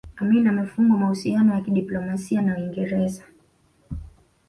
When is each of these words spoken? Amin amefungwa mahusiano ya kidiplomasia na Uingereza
Amin 0.21 0.45
amefungwa 0.47 0.97
mahusiano 0.97 1.53
ya 1.55 1.61
kidiplomasia 1.61 2.41
na 2.41 2.57
Uingereza 2.57 3.23